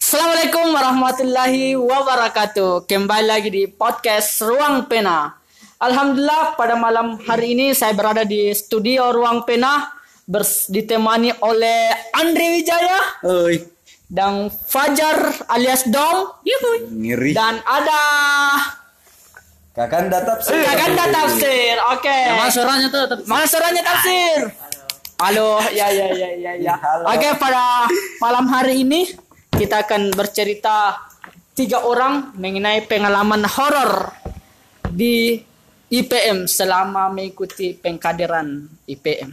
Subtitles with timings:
[0.00, 2.88] Assalamualaikum warahmatullahi wabarakatuh.
[2.88, 5.28] Kembali lagi di podcast Ruang Pena.
[5.76, 9.92] Alhamdulillah pada malam hari ini saya berada di studio Ruang Pena
[10.72, 13.60] ditemani oleh Andre Wijaya Oi.
[14.08, 16.88] dan Fajar alias Dom Yuhui.
[16.96, 17.36] Ngiri.
[17.36, 18.02] dan ada
[19.74, 20.54] Kakanda tafsir.
[20.62, 21.74] Kakanda Tafsir.
[21.90, 22.18] Oke.
[22.30, 23.04] Mana suaranya tuh?
[23.26, 24.38] Suaranya Tafsir?
[25.14, 26.74] Halo, ya ya ya ya ya.
[27.06, 27.86] Oke, pada
[28.18, 29.06] malam hari ini
[29.54, 31.06] kita akan bercerita
[31.54, 34.10] tiga orang mengenai pengalaman horor
[34.90, 35.38] di
[35.94, 39.30] IPM selama mengikuti pengkaderan IPM.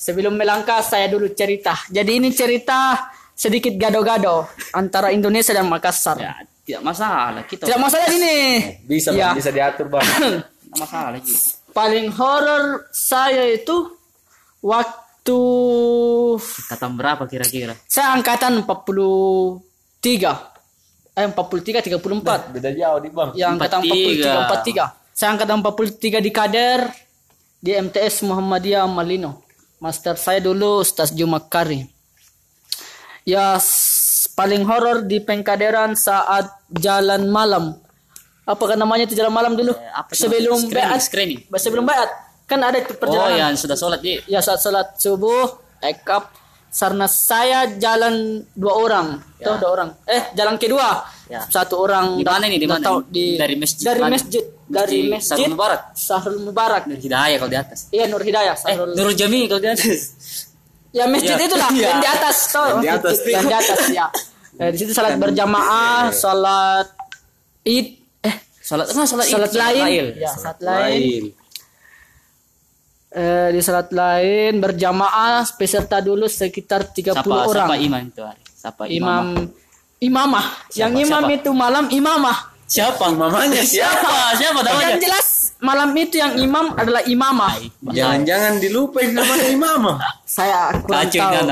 [0.00, 1.76] Sebelum melangkah, saya dulu cerita.
[1.92, 6.16] Jadi ini cerita sedikit gado-gado antara Indonesia dan Makassar.
[6.16, 7.68] Ya, tidak masalah kita.
[7.68, 8.36] Tidak masalah ini.
[8.88, 9.36] Bisa Ya.
[9.36, 10.08] Bisa diatur bang.
[10.72, 11.36] Tidak masalah lagi.
[11.76, 13.92] Paling horor saya itu
[14.64, 15.01] waktu
[16.68, 17.78] Kata berapa kira-kira?
[17.86, 20.02] saya angkatan 43.
[21.14, 22.50] Eh 43 34.
[22.50, 23.30] Beda jauh di bang.
[23.38, 24.90] Ya angkatan 43 43.
[24.90, 25.14] 43.
[25.14, 26.80] Saya angkatan 43 di Kader
[27.62, 29.44] di MTS Muhammadiyah Malino.
[29.78, 31.86] Master saya dulu Ustaz Jumakari.
[33.22, 33.60] Ya
[34.34, 37.78] paling horor di pengkaderan saat jalan malam.
[38.42, 39.70] Apakah namanya itu jalan malam dulu?
[39.70, 40.10] Eh, apa?
[40.10, 41.02] Sebelum Screening, beat.
[41.06, 41.40] screening.
[41.46, 42.10] Sebelum beat.
[42.52, 43.38] Kan ada itu Oh, perjalanan.
[43.40, 44.20] yang sudah sholat di.
[44.26, 45.48] ya saat salat subuh
[45.80, 46.28] take up
[46.70, 51.40] karena saya jalan dua orang tuh dua orang eh jalan kedua Ya.
[51.42, 52.56] satu orang Di mana ini?
[52.56, 53.00] Di mana?
[53.02, 55.80] di Dari masjid dari masjid dari Masjid Sahrul Mubarak?
[55.94, 57.88] Sahrul Mubarak Nur Hidayah kalau di atas.
[57.88, 59.88] iya Nur Hidayah Eh, Nurul Jami kalau di atas.
[60.96, 61.40] ya masjid Ya.
[61.42, 61.88] itulah Ya.
[61.88, 64.06] yang di atas tuh Yang di atas, yang di atas ya
[64.54, 66.88] Eh, di situ salat berjamaah salat
[67.64, 67.86] id
[68.22, 71.22] eh Sholat, nah, sholat, salat Id, sholat lain ya salat lain
[73.12, 78.42] eh, di salat lain berjamaah peserta dulu sekitar 30 Siapa, orang siapa imam itu hari?
[78.44, 79.26] Siapa imam
[79.98, 81.36] imamah yang Siapa, imam siapa?
[81.36, 83.04] itu malam imamah Siapa?
[83.12, 84.00] Mamanya siapa?
[84.00, 84.16] Siapa?
[84.40, 84.84] Siapa namanya?
[84.88, 85.28] yang jelas
[85.60, 87.52] malam itu yang imam adalah imamah
[87.84, 89.96] Jangan-jangan dilupain namanya imamah.
[90.24, 91.48] saya kurang Kacau tahu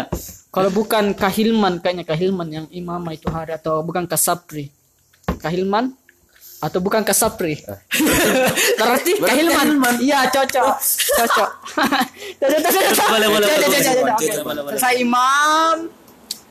[0.50, 4.72] kalau bukan kahilman kayaknya kahilman yang imamah itu hari atau bukan kasapri
[5.38, 5.94] kahilman
[6.60, 7.56] atau bukan kasapri
[8.80, 10.76] berarti kahilman iya cocok.
[10.76, 11.50] Cocok cocok.
[12.36, 14.44] Cocok cocok Boleh, boleh, Cocok, boleh, cocok, boleh, cocok.
[14.44, 15.76] boleh, saya imam.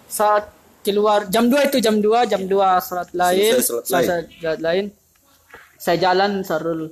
[0.09, 0.49] Saat
[0.81, 1.29] keluar.
[1.29, 3.53] Jam 2 itu jam 2 jam 2 salat lain.
[3.61, 4.85] salat lain.
[5.77, 6.89] saya jalan sarul.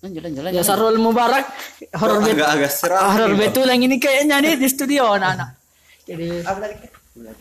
[0.00, 1.44] Jalan, jalan, ya sarul mubarak.
[2.00, 3.04] Horor bet Agak-agak seram.
[3.12, 5.60] horor betul yang ini kayaknya nih di studio anak-anak.
[6.08, 6.28] Jadi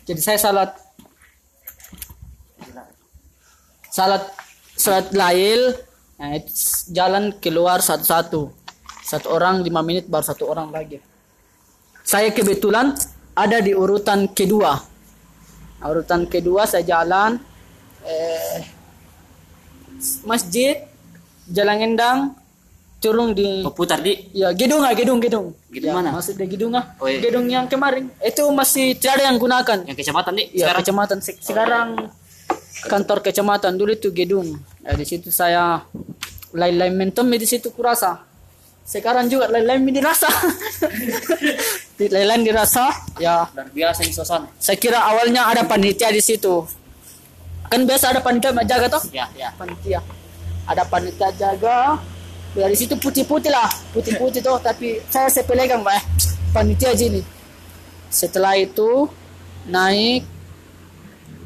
[0.04, 0.76] jadi saya salat
[3.90, 4.24] salat
[4.74, 5.76] salat lail
[6.16, 6.38] nah,
[6.90, 8.50] jalan keluar satu-satu
[9.04, 11.02] satu orang lima menit baru satu orang lagi
[12.04, 12.94] saya kebetulan
[13.34, 14.86] ada di urutan kedua
[15.80, 17.40] Nah, urutan kedua saya jalan
[18.04, 18.60] eh,
[20.28, 20.84] masjid
[21.48, 22.36] jalan endang
[23.00, 24.28] turun di Oh, putar di.
[24.36, 25.56] Ya, gedung ah, gedung, gedung.
[25.72, 26.12] Gedung ya, mana?
[26.12, 26.84] Maksudnya gedung ah.
[27.00, 27.24] Oh, iya.
[27.24, 28.12] Gedung yang kemarin.
[28.20, 29.78] Itu masih tidak ada yang gunakan.
[29.88, 30.44] Yang kecamatan di.
[30.52, 30.80] Ya, Sekarang.
[30.84, 31.18] kecamatan.
[31.24, 31.88] Se- Sekarang
[32.86, 34.56] kantor kecamatan dulu itu gedung.
[34.80, 35.84] Ya, di situ saya
[36.54, 38.24] lain-lain mentem di situ kurasa.
[38.86, 40.30] Sekarang juga lain-lain dirasa.
[42.00, 42.90] Di- lain-lain dirasa.
[43.20, 44.48] Ya, Luar biasa ini suasana.
[44.58, 46.64] saya kira awalnya ada panitia di situ.
[47.70, 49.04] Kan biasa ada panitia jaga toh?
[49.14, 49.54] Ya, ya.
[49.54, 50.02] panitia
[50.70, 51.98] ada panitia jaga
[52.54, 56.02] dari situ putih-putih lah putih-putih tuh tapi saya sepelekan pak
[56.50, 57.22] panitia sini
[58.10, 59.10] setelah itu
[59.66, 60.26] naik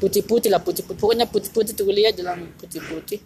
[0.02, 3.22] putih-putih lah putih-putih pokoknya putih-putih tuh lihat jalan putih-putih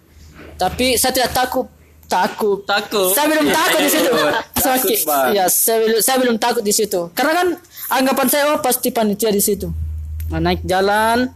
[0.58, 1.66] tapi saya tidak takut
[2.08, 2.64] takut.
[2.64, 3.12] Takut.
[3.12, 4.10] saya belum takut di situ.
[4.66, 4.98] Sakit.
[5.36, 7.00] Ya saya belum saya belum takut di situ.
[7.12, 7.48] Karena kan
[7.92, 9.68] anggapan saya oh pasti panitia di situ.
[10.32, 11.28] Nah, naik jalan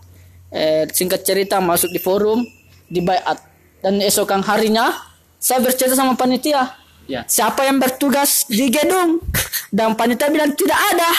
[0.49, 2.43] eh, singkat cerita masuk di forum
[2.89, 3.39] di bayat.
[3.85, 4.91] Dan esokan harinya
[5.37, 6.81] saya bercerita sama panitia.
[7.03, 7.27] Ya.
[7.27, 9.19] siapa yang bertugas di gedung?
[9.77, 11.11] Dan panitia bilang tidak ada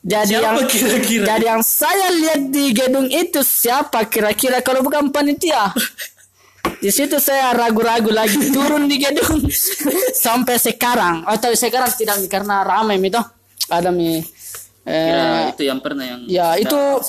[0.00, 1.24] jadi Siapa yang kira-kira?
[1.28, 4.64] jadi yang saya lihat di gedung itu siapa kira-kira?
[4.64, 5.68] Kalau bukan panitia.
[6.80, 8.52] Di situ saya ragu-ragu lagi.
[8.52, 9.44] Turun di gedung.
[10.24, 11.24] Sampai sekarang.
[11.28, 13.20] Atau sekarang tidak karena ramai itu
[13.68, 14.20] ada mi.
[14.84, 17.04] Eh, Kira itu yang pernah yang ya, itu-?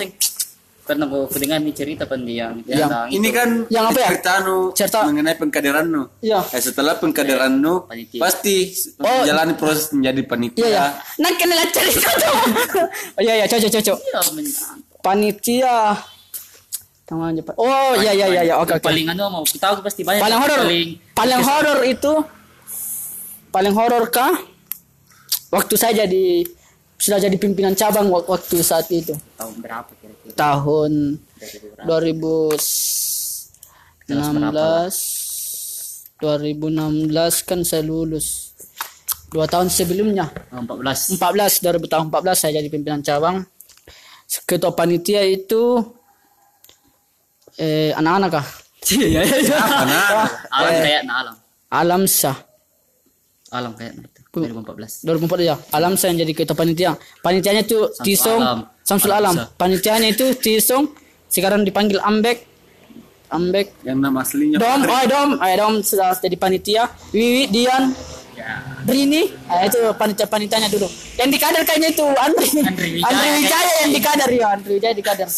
[0.91, 4.07] Pernah mau dengar nih cerita pen yang Yang yang Ini kan Yang apa ya?
[4.09, 6.03] cerita nu Cerita- mengenai pengkaderan nu.
[6.19, 6.39] Iya.
[6.45, 8.19] Eh, setelah pengkaderan nu Panitia.
[8.19, 8.55] pasti
[8.97, 9.23] Oh.
[9.23, 10.59] menjalani proses menjadi panitia.
[10.59, 10.85] iya ya
[11.17, 12.35] nah kenal cerita tuh
[13.15, 13.45] oh iya iya.
[13.47, 14.19] Cocok cocok Iya,
[14.99, 15.77] panitia.
[17.03, 17.55] Tunggu aja, Pak.
[17.57, 18.55] Oh iya iya iya iya.
[18.55, 18.83] oke oke.
[18.83, 20.59] paling anu mau kita tahu pasti banyak paling horor.
[20.61, 22.13] paling paling horor itu
[23.49, 24.31] paling horor kah?
[25.49, 26.47] Waktu saya jadi
[27.01, 29.18] sudah jadi pimpinan cabang wak- waktu saat itu.
[29.36, 30.38] Tahun berapa kira-kira?
[30.38, 31.18] tahun
[31.81, 32.53] 2000
[34.06, 34.94] berapa?
[34.94, 37.09] 2016 2016
[37.42, 38.53] kan saya lulus.
[39.27, 40.27] Dua tahun sebelumnya.
[40.51, 41.18] Oh, 14.
[41.18, 43.42] 14 2000 tahun 14 saya jadi pimpinan cabang.
[44.45, 45.81] Ketua panitia itu
[47.57, 48.48] eh anak-anak kah?
[48.83, 49.57] Iya iya
[50.50, 51.36] Alam kayak alam.
[51.69, 52.38] alam sah.
[53.50, 53.94] Alam kayak
[54.39, 54.55] nah, itu.
[54.55, 55.03] 2014.
[55.27, 58.59] 2004 ya alam sah yang jadi ketua panitia panitianya itu Samsul Tisong Alam.
[58.81, 60.87] Samsul Alam panitianya itu Tisong
[61.27, 62.47] sekarang dipanggil Ambek
[63.31, 64.59] Ambek Yang nama aslinya.
[64.59, 66.91] Dom, oh Dom, oh, Dom sudah jadi panitia.
[67.15, 67.95] Wiwi, Dian,
[68.31, 68.63] Ya.
[68.89, 70.89] Rini, ah, itu panitia panitianya dulu.
[71.19, 72.47] Yang di kader kayaknya itu Andri.
[72.63, 73.07] Andri Wijaya.
[73.11, 75.29] Andri Wijaya yang di kader ya, Andri Wijaya di kader.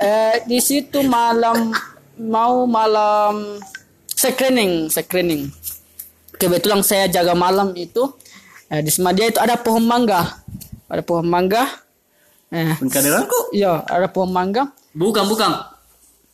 [0.00, 1.74] Eh, di situ malam
[2.16, 3.60] mau malam
[4.08, 5.52] screening, screening.
[6.40, 8.08] Kebetulan saya jaga malam itu
[8.70, 10.40] eh, di Semadia itu ada pohon mangga.
[10.86, 11.66] Ada pohon mangga.
[12.54, 14.70] Eh, Pengkaderan iya, ada pohon mangga.
[14.94, 15.50] Bukan, bukan.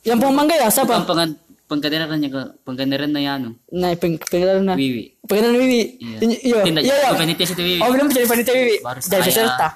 [0.05, 1.01] Yang pohon mangga ya siapa?
[1.01, 1.29] Bukan pengan
[1.65, 3.49] pengkaderannya ke pengkaderan na yano.
[3.73, 4.77] Nah, peng pengenalan nah.
[4.77, 5.17] Wiwi.
[5.25, 5.81] Pengenalan Wiwi.
[5.97, 6.17] Iya.
[6.21, 7.09] Iya, iya, iya.
[7.17, 7.81] panitia situ Wiwi.
[7.81, 8.75] Oh, belum jadi panitia Wiwi.
[9.01, 9.23] Saya.
[9.25, 9.69] peserta.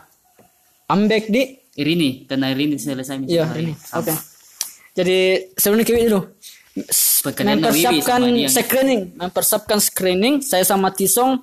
[0.88, 1.42] Ambek di
[1.77, 3.69] Irini, karena Irini selesai misi Iya, hari.
[3.69, 3.74] ini.
[3.98, 4.13] Oke.
[4.94, 5.18] Jadi
[5.57, 6.21] sebelumnya Kiwi dulu.
[6.77, 10.36] Wiwi Mempersiapkan screening, mempersiapkan screening.
[10.45, 11.42] Saya sama Tisong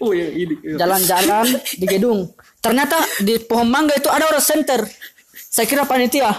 [0.00, 0.54] Oh ini.
[0.76, 1.46] jalan-jalan
[1.76, 2.32] di gedung.
[2.60, 4.84] Ternyata di pohon mangga itu ada orang center.
[5.32, 6.32] Saya kira panitia.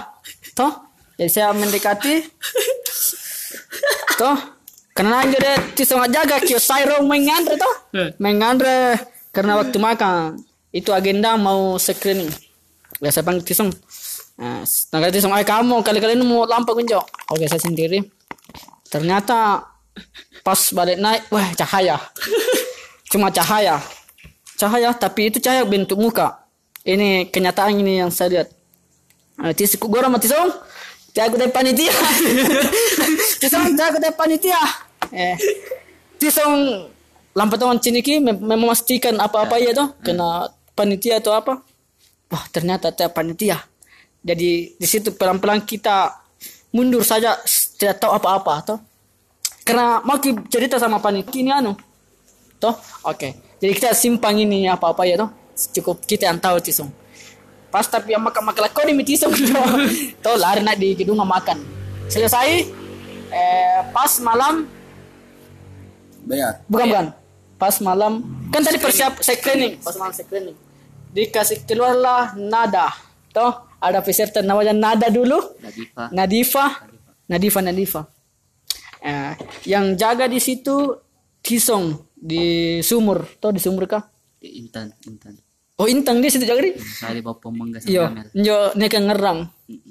[0.58, 0.72] Toh?
[1.16, 2.26] Jadi saya mendekati.
[4.20, 4.38] Toh?
[4.96, 7.76] Karena deh Tisong jaga kio Sairo mengandre toh.
[8.18, 8.96] Mengandre
[9.36, 10.40] karena waktu makan
[10.72, 12.32] itu agenda mau screening.
[13.04, 13.72] Ya saya panggil Tisong.
[14.36, 14.64] Nah,
[15.12, 17.00] Tisong, ay kamu kali-kali ini mau lampu kunjo.
[17.32, 18.04] Oke saya sendiri.
[18.88, 19.64] Ternyata
[20.44, 22.00] pas balik naik, wah cahaya.
[23.10, 23.82] Cuma cahaya.
[24.56, 26.46] Cahaya, tapi itu cahaya bentuk muka.
[26.86, 28.48] Ini kenyataan ini yang saya lihat.
[29.36, 30.52] Nah, tis gue sama Tisong.
[31.16, 31.96] Jago dari panitia.
[33.42, 34.60] Tisong jago dari panitia.
[35.16, 35.36] Eh,
[36.20, 36.86] Tisong
[37.36, 41.64] lampu tangan ciniki mem- memastikan apa-apa ya tuh kena panitia atau apa.
[42.32, 43.60] Wah ternyata saya panitia.
[44.26, 46.16] Jadi di situ pelan-pelan kita
[46.76, 47.40] mundur saja
[47.80, 48.80] tidak tahu apa-apa toh.
[49.64, 50.20] Karena mau
[50.52, 51.74] cerita sama panitia ini anu.
[52.60, 52.76] Toh,
[53.06, 53.30] oke.
[53.60, 55.30] Jadi kita simpang ini apa-apa ya toh.
[55.76, 56.92] Cukup kita yang tahu tisong.
[57.72, 59.32] Pas tapi yang makan makan kau di tisong
[60.24, 61.60] toh lari nak di gedung makan.
[62.08, 62.68] Selesai
[63.32, 64.68] eh, pas malam
[66.26, 66.58] Bayar.
[66.66, 67.06] bukan bukan
[67.56, 68.14] pas malam
[68.50, 70.58] kan tadi persiap screening pas malam screening
[71.14, 72.90] dikasih keluarlah nada
[73.30, 76.04] toh ada peserta namanya nada dulu Nadifa.
[76.12, 76.66] Nadifa
[77.30, 78.02] Nadifa Nadifa
[79.06, 79.34] Eh,
[79.70, 80.98] yang jaga di situ
[81.46, 82.44] Kisong di
[82.80, 84.04] sumur toh di sumur kah
[84.42, 85.36] Intan, Intan.
[85.76, 88.28] oh Intang di situ jaga di Saya bawa pemangga sama Iya, Mel.
[88.38, 89.40] nyo neka ngerang.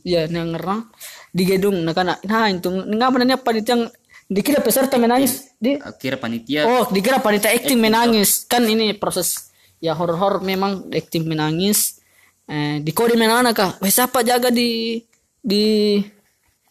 [0.07, 0.81] Iya, neka ngerang
[1.29, 2.15] di gedung nah kana.
[2.23, 3.91] Nah, itu nggak benar panitia yang
[4.25, 8.47] dikira peserta menangis di Kira panitia Oh, dikira panitia acting menangis.
[8.47, 9.51] Kan ini proses
[9.83, 11.99] ya horor-horor memang acting menangis.
[12.47, 13.75] Eh, di kode menangis kah?
[13.83, 15.03] Weh, siapa jaga di
[15.43, 15.99] di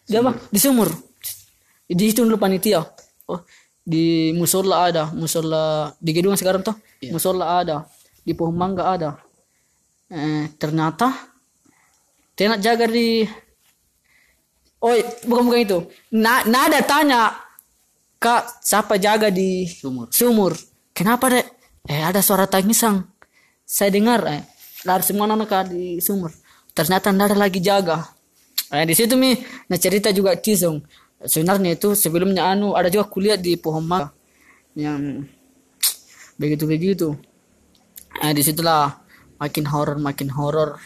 [0.02, 0.32] di apa?
[0.48, 0.88] Di sumur.
[1.84, 2.80] Di itu dulu panitia.
[3.28, 3.44] Oh,
[3.84, 6.74] di musola ada, musola di gedung sekarang tuh.
[7.12, 7.84] Musola ada,
[8.24, 9.10] di pohon mangga ada.
[10.08, 11.34] Eh, ternyata
[12.34, 13.22] Tena jaga di
[14.84, 14.92] Oh,
[15.24, 15.78] bukan bukan itu.
[16.12, 17.32] Na, nada tanya
[18.20, 20.12] Kak, siapa jaga di sumur.
[20.12, 20.52] sumur?
[20.92, 21.46] Kenapa dek?
[21.88, 23.00] Eh ada suara tangisan.
[23.64, 24.44] Saya dengar eh
[24.84, 26.32] lari semua anak Kak, di sumur.
[26.76, 28.04] Ternyata nggak ada lagi jaga.
[28.68, 29.32] Eh di situ mi,
[29.72, 30.84] nah cerita juga Tizong.
[31.24, 34.12] Sebenarnya itu sebelumnya anu ada juga kuliah di pohon mangga
[34.74, 35.24] yang
[36.36, 37.08] begitu begitu.
[38.20, 38.92] Eh di situlah
[39.36, 40.76] makin horor makin horor.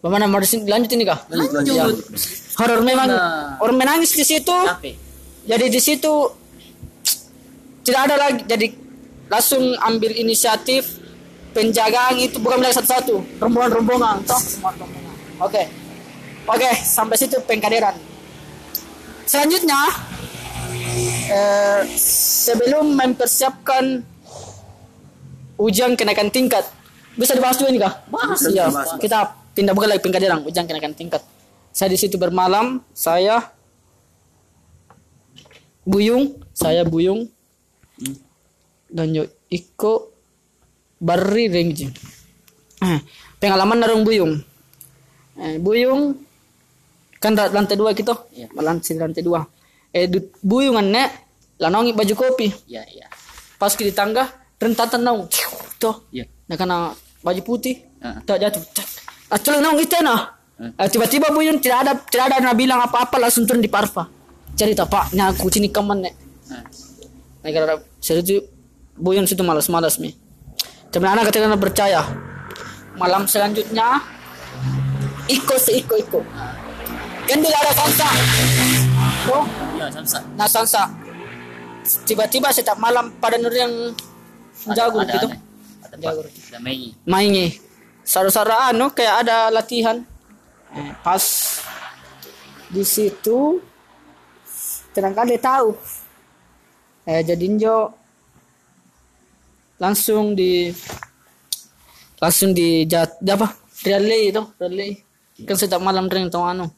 [0.00, 1.20] Bagaimana mau disini- lanjut ini kah?
[1.28, 1.84] Lanjut, Ya.
[2.56, 3.08] Horor memang
[3.60, 4.56] orang menangis di situ.
[5.44, 6.12] Jadi di situ
[7.84, 8.40] tidak ada lagi.
[8.44, 8.66] Jadi
[9.28, 10.98] langsung ambil inisiatif
[11.50, 15.14] penjagaan itu bukan lagi satu-satu, rombongan-rombongan, toh semua rombongan.
[15.38, 15.62] Oke,
[16.46, 17.94] oke sampai situ pengkaderan.
[19.30, 19.78] Selanjutnya
[21.30, 21.80] eh,
[22.42, 24.02] sebelum mempersiapkan
[25.54, 26.66] ujian kenaikan tingkat,
[27.14, 27.94] bisa dibahas dulu ini kah?
[28.10, 28.98] Bahas, Iya, bahas.
[28.98, 31.22] kita pindah bukan lagi pengkaderan, ujian kenaikan tingkat.
[31.70, 33.54] Saya di situ bermalam, saya
[35.86, 37.30] Buyung, saya Buyung.
[38.90, 40.10] Dan yo Iko
[40.98, 41.86] Barri Rengji.
[42.82, 42.98] Eh,
[43.38, 44.42] pengalaman narung Buyung.
[45.38, 46.18] Eh, Buyung
[47.20, 48.16] kan lantai dua gitu.
[48.32, 48.48] Iya.
[48.56, 49.44] Lantai lantai dua.
[49.92, 51.08] Eh du- buyungan nek
[51.60, 52.48] lanongi baju kopi.
[52.66, 53.06] Iya, iya.
[53.60, 54.24] Pas di tangga
[54.56, 55.28] rentatan naung.
[55.76, 56.08] Tuh.
[56.10, 56.24] Iya.
[56.48, 56.76] Nah karena
[57.20, 58.16] baju putih, Ah.
[58.24, 58.64] tak jatuh.
[58.72, 58.88] Cak.
[59.28, 60.40] Ah, celana nang itu nah.
[60.76, 64.08] Ah, tiba-tiba Buyun tidak ada tidak ada yang bilang apa-apa langsung turun di Parva.
[64.56, 66.14] Cerita Pak, nya aku sini kaman nek.
[66.52, 66.64] Ah.
[67.44, 68.40] Nah karena saya itu
[68.96, 70.12] Buyun situ malas-malas mi.
[70.92, 72.02] Tapi anak ketika percaya.
[72.98, 74.02] Malam selanjutnya
[75.30, 76.20] Iko si Iko Iko.
[77.28, 78.08] Tidak ada Sansa.
[79.30, 79.44] Oh,
[79.76, 80.18] Iya, samsa.
[80.36, 80.82] nah Sansa.
[82.04, 83.72] Tiba-tiba setiap malam pada nur yang
[84.76, 85.26] jago ada, gitu.
[85.28, 85.36] Ada,
[85.88, 86.20] ada Jago.
[86.24, 86.92] Ada Mei.
[87.08, 87.46] Maingi.
[88.04, 90.02] Saudara anu kayak ada latihan.
[90.70, 91.22] Eh, pas
[92.70, 93.58] di situ
[94.94, 95.74] terangkan dia tahu.
[97.06, 97.90] Eh jadi Jo
[99.80, 100.68] langsung di
[102.20, 103.48] langsung di jat di apa
[103.88, 104.92] relay itu relay
[105.48, 106.68] kan setiap malam ring tau anu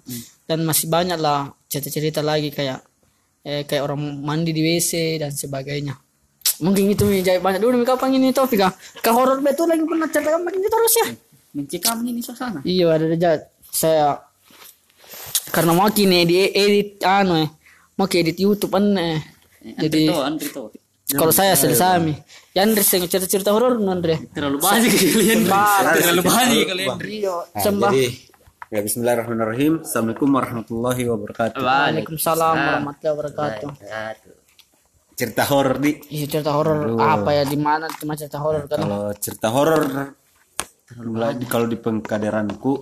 [0.52, 2.84] dan masih banyak lah cerita-cerita lagi kayak
[3.40, 5.96] eh kayak orang mandi di WC dan sebagainya.
[6.60, 7.58] Mungkin itu Mi, jadi banyak.
[7.64, 8.70] Dulu Mi, kapan ini topik ah?
[9.00, 11.06] Ke horor betul lagi pernah ceritakan begini terus ya?
[11.56, 12.60] Mencekam ini suasana.
[12.68, 13.48] iya ada aja.
[13.72, 14.20] Saya
[15.48, 17.48] karena mau kini di edit anu eh.
[17.96, 19.20] Mau edit YouTube an eh.
[19.64, 22.14] Jadi jadi kalau saya selesai mi.
[22.52, 24.28] Ya Andre saya cerita-cerita horor non Andre.
[24.30, 25.40] Terlalu banyak kalian.
[25.48, 26.96] Terlalu banyak kalian.
[27.00, 27.92] Iya, Nah, sembah.
[28.72, 29.84] Ya Bismillahirrahmanirrahim.
[29.84, 31.60] Assalamualaikum warahmatullahi wabarakatuh.
[31.60, 33.68] Waalaikumsalam warahmatullahi wabarakatuh.
[35.12, 36.00] Cerita horor di.
[36.08, 38.80] Iya cerita horor apa ya di mana cuma cerita horor kan?
[38.80, 40.16] Kalau cerita horor
[41.04, 42.80] mulai kalau di pengkaderanku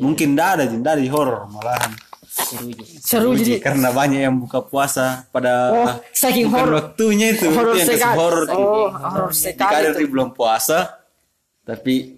[0.00, 1.92] mungkin tidak ada, tidak ada di horor malahan.
[2.28, 2.84] Seru aja.
[3.04, 7.76] Seru jadi Karena banyak yang buka puasa pada oh saking bukan horor waktunya itu horor
[7.76, 11.04] itu yang horor Oh horor di sekali kader di belum puasa
[11.64, 12.17] tapi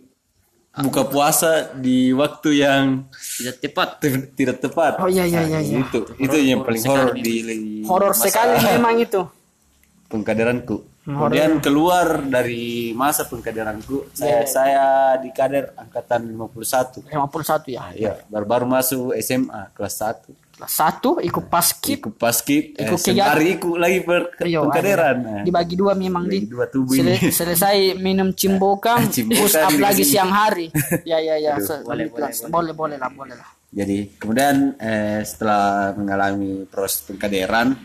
[0.70, 3.88] buka puasa di waktu yang Tidak tepat.
[3.98, 5.58] te- tidak tepat Oh iya iya iya.
[5.58, 5.78] Nah, iya.
[5.82, 9.20] itu itu yang paling horor di, di Horor sekali memang itu.
[10.10, 14.86] pengkaderanku kemudian keluar dari masa pengkaderanku saya saya
[15.18, 17.82] di kader angkatan 51 51 ya.
[17.90, 20.30] Iya, baru-baru masuk SMA kelas 1.
[20.66, 22.02] Satu ikut paskip.
[22.02, 25.16] Ikut paskib, eh, Ikut sembari ikut lagi per pengkaderan.
[25.16, 26.44] Nah, Dibagi dua memang di.
[26.44, 27.30] Dua tubuh Sele- ini.
[27.30, 30.68] selesai minum cimbokang, Cimbokang push up lagi siang hari.
[31.08, 31.56] Ya ya ya.
[31.56, 33.48] Aduh, Se- boleh, boleh, boleh, boleh lah, boleh lah.
[33.70, 37.78] Jadi kemudian eh, setelah mengalami proses pengkaderan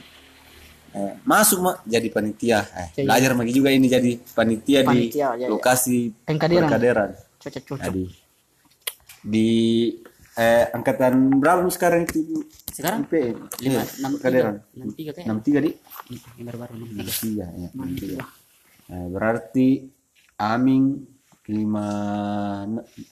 [0.91, 2.59] eh, masuk mak jadi panitia.
[2.65, 7.11] Eh, Iya, belajar lagi juga ini jadi panitia, di Panitia, iya, lokasi Pengkaderan.
[7.77, 8.03] Jadi
[9.21, 9.49] di
[10.35, 12.43] eh, angkatan berapa nih sekarang itu?
[12.69, 13.07] Sekarang?
[13.07, 13.35] IPM?
[13.59, 14.41] Lima, Iya, enam tiga.
[14.75, 15.27] Enam tiga kayak.
[15.31, 15.71] 63 di?
[16.35, 17.11] Yang baru-baru enam tiga.
[17.23, 18.23] Iya, iya, 63.
[18.85, 19.67] Nah, berarti
[20.35, 20.85] Aming
[21.45, 21.87] lima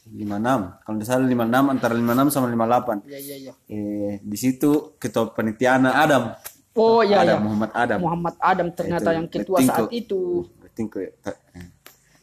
[0.10, 3.38] lima enam kalau tidak salah lima enam antara lima enam sama lima delapan Ya ya
[3.38, 3.54] ya.
[3.70, 6.34] eh di situ ketua panitiana Adam
[6.74, 7.38] Oh ya ya.
[7.38, 10.50] Adam Muhammad Adam Muhammad Adam ternyata Itu, yang ketua saat itu.
[10.58, 11.12] Betingko ya.
[11.54, 11.68] Eh.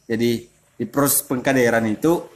[0.05, 0.31] jadi
[0.75, 2.27] di proses pengkaderan itu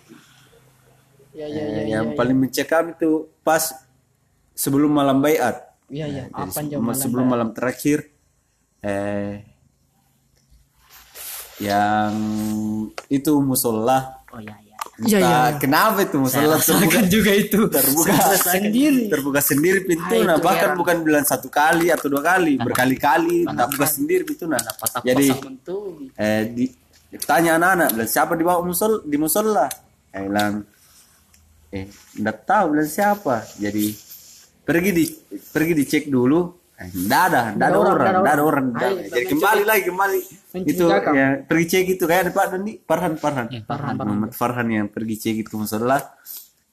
[1.36, 2.00] Ya ya eh, ya.
[2.00, 3.76] yang paling mencekam itu pas
[4.56, 6.26] sebelum malam bayat Ya ya.
[6.26, 6.98] Jadi Apa sebelum, malam?
[6.98, 8.10] sebelum malam terakhir
[8.82, 9.44] eh
[11.58, 12.12] yang
[13.08, 14.76] itu musola Oh iya iya.
[14.96, 17.60] Iya, iya, Entah kenapa itu musola terbuka juga itu.
[17.68, 19.08] terbuka Sendiri.
[19.08, 23.88] terbuka sendiri pintu nah bahkan bukan bilang satu kali atau dua kali berkali-kali tak buka
[23.88, 24.60] sendiri pintu nah
[25.04, 25.36] jadi
[26.16, 26.66] eh di
[27.22, 29.68] tanya anak-anak bilang siapa di bawah musol di musola
[30.12, 30.64] eh bilang
[31.76, 33.44] eh enggak tahu bilang siapa.
[33.60, 33.92] Jadi
[34.64, 35.04] pergi di
[35.52, 36.64] pergi dicek dulu.
[36.76, 38.66] Eh, enggak ada enggak ada orang enggak ada orang.
[39.12, 40.20] jadi kembali lagi kembali.
[40.64, 43.48] Itu ya pergi cek itu kayak Pak Doni Farhan Farhan.
[43.68, 46.00] Farhan, Muhammad Farhan yang pergi cek itu musola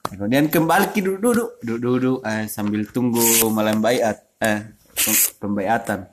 [0.02, 6.11] kemudian kembali ke duduk duduk duduk duduk eh, sambil tunggu malam bayat eh pem- pembayatan.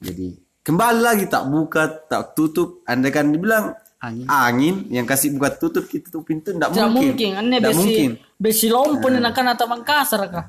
[0.00, 2.80] Jadi kembali lagi tak buka tak tutup.
[2.88, 4.24] Anda kan dibilang Angin.
[4.32, 7.12] angin yang kasih buka tutup itu pintu tidak Tidak mungkin.
[7.12, 7.30] mungkin.
[7.36, 8.10] Aneh tidak besi mungkin.
[8.40, 10.46] besi lompon yang akan atau mangkasar kah?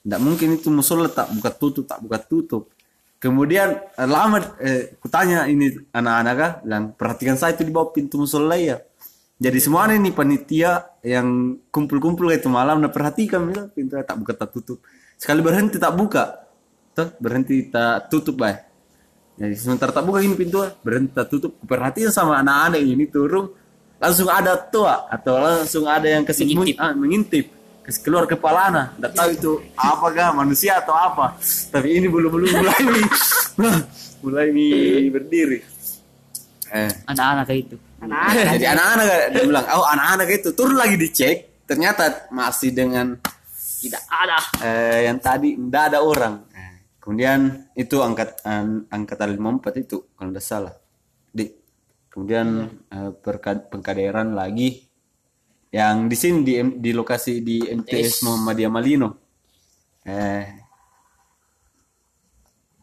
[0.00, 2.72] tidak mungkin itu musola tak buka tutup tak buka tutup.
[3.20, 8.18] Kemudian eh, lama eh, kutanya ini anak-anak kah bilang perhatikan saya itu di bawah pintu
[8.26, 8.82] musola ya.
[9.40, 14.50] Jadi semua ini panitia yang kumpul-kumpul itu malam nah perhatikan bilang pintu tak buka tak
[14.50, 14.82] tutup.
[15.14, 16.48] Sekali berhenti tak buka.
[16.90, 18.69] Tuh berhenti tak tutup baik
[19.38, 21.54] jadi sementara tak buka ini pintu berhenti tak tutup.
[21.64, 23.48] Perhatian sama anak-anak ini turun.
[24.00, 27.46] Langsung ada tua atau langsung ada yang kasih mengintip, ah, mengintip.
[28.04, 28.86] Keluar kepala anak.
[28.96, 31.36] Tidak tahu itu apakah manusia atau apa.
[31.72, 32.80] Tapi ini belum belum mulai
[34.20, 34.48] mulai
[35.08, 35.58] berdiri.
[36.70, 36.92] Eh.
[37.08, 37.76] Anak-anak kayak itu.
[38.56, 40.48] jadi anak-anak dia bilang oh anak-anak itu.
[40.54, 41.64] Turun lagi dicek.
[41.66, 43.14] Ternyata masih dengan
[43.80, 44.38] Tidak ada.
[44.60, 46.34] eh, yang tadi tidak ada orang.
[46.49, 46.49] Eh,
[47.10, 50.74] kemudian itu angkat an, angkatan 54 itu kalau tidak salah
[51.34, 51.50] di
[52.06, 54.86] kemudian eh, perka- pengkaderan lagi
[55.74, 59.08] yang di sini di di lokasi di MTS Muhammadiyah Malino
[60.06, 60.46] eh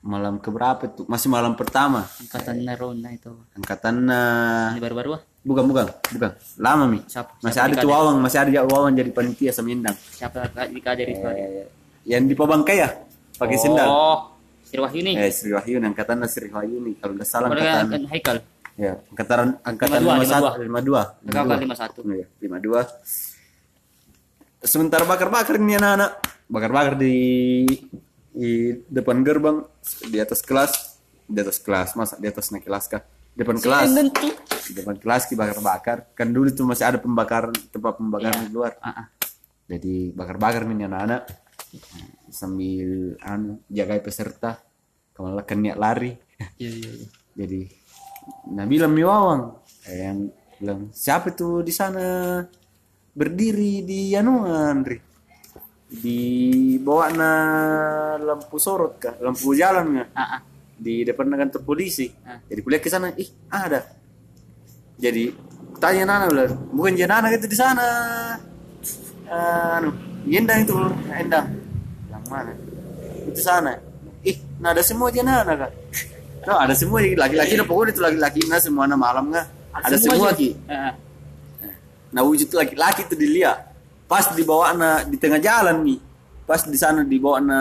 [0.03, 3.31] malam keberapa tuh masih malam pertama Angkatan Nerona itu.
[3.55, 5.21] angkatan eh, Ini baru-baru ah.
[5.43, 7.31] bukan bukan bukan lama mi Siapa?
[7.39, 7.95] masih siapa ada tuh kader?
[7.95, 11.27] Wawan masih ada Wawan jadi panitia semindang Siapa di kader itu?
[11.31, 11.67] eh,
[12.03, 13.06] yang di Pabangkai ya
[13.37, 14.17] pakai sendal Oh,
[14.61, 15.13] Sri Wahyuni.
[15.15, 16.97] eh Sri Wahyuni angkatan Sri Wahyuni.
[16.97, 18.37] Kalau nggak salah Mereka angkatan kan Haikal.
[18.77, 22.17] ya angkatan angkatan 52, 51 52 Kakak kan 51.
[22.17, 22.83] Iya, 52
[24.59, 26.11] sementara bakar-bakar ini anak-anak.
[26.47, 27.15] Bakar-bakar di
[28.31, 28.51] di
[28.87, 29.63] depan gerbang
[30.07, 30.97] di atas kelas.
[31.27, 33.03] Di atas kelas masa di atas naik kelas kah?
[33.35, 33.91] Depan kelas.
[34.67, 36.11] di depan kelas ki bakar-bakar.
[36.11, 38.75] Kan dulu tuh masih ada pembakaran tempat pembakaran di luar.
[38.79, 39.07] Ah, ah.
[39.67, 41.21] jadi bakar-bakar nih anak-anak
[42.37, 44.61] sambil anu jaga peserta.
[45.17, 46.13] Kalau niat lari.
[46.61, 47.07] Iya, iya, iya.
[47.33, 47.61] jadi
[48.53, 49.57] nah bilang wawang.
[49.89, 50.29] Eh, yang
[50.61, 52.45] bilang siapa tuh di sana?
[53.17, 54.97] Berdiri di anuan Ri
[55.87, 56.19] di
[56.83, 57.31] bawah na
[58.19, 59.15] lampu sorot kah?
[59.23, 60.07] Lampu jalan kah?
[60.13, 60.41] Ah, ah.
[60.77, 62.11] di depan kantor polisi.
[62.21, 62.37] Ah.
[62.45, 63.81] jadi kuliah ke sana ih ada.
[65.01, 65.33] Jadi
[65.81, 67.87] tanya Nana bilang bukan dia Nana itu di sana?
[69.27, 69.91] Anu
[70.27, 70.75] Endang itu
[71.11, 71.66] Endang
[72.29, 72.53] mana?
[73.27, 73.79] Itu sana.
[74.25, 75.71] Ih nah ada semua dia Nana kak
[76.47, 79.47] no, ada semua laki-laki nah, pokoknya itu laki-laki nah semua nah malam nggak?
[79.77, 80.93] Ada semua ki Ah, ah.
[82.09, 83.67] nah wujud laki-laki itu dilihat.
[84.07, 85.99] Pas dibawa na di tengah jalan nih.
[86.47, 87.59] Pas di sana dibawa na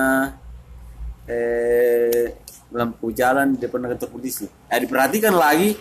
[1.26, 2.30] eh
[2.70, 5.74] lampu jalan di depan kantor polisi nah diperhatikan lagi.